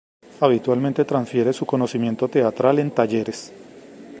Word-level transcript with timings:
Habitualmente 0.39 1.05
transfiere 1.05 1.53
su 1.53 1.63
conocimiento 1.67 2.27
teatral 2.27 2.79
en 2.79 2.89
"talleres". 2.89 3.53